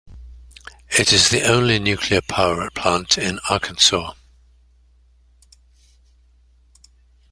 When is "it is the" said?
0.97-1.43